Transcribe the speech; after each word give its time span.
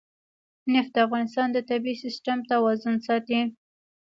نفت 0.73 0.91
د 0.95 0.97
افغانستان 1.07 1.47
د 1.53 1.57
طبعي 1.69 1.95
سیسټم 2.03 2.37
توازن 2.51 2.95
ساتي. 3.07 3.39